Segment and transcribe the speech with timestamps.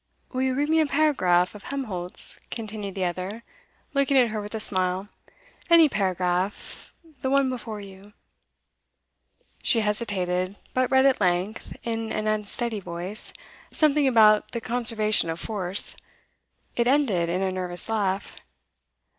[0.33, 3.43] 'Will you read me a paragraph of Helmholtz?' continued the other,
[3.93, 5.09] looking at her with a smile.
[5.69, 8.13] 'Any paragraph, the one before you.'
[9.61, 13.31] She hesitated, but read at length, in an unsteady voice,
[13.69, 15.95] something about the Conservation of Force.
[16.75, 18.35] It ended in a nervous laugh.